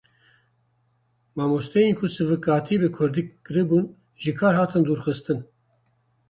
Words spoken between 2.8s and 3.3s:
bi Kurdî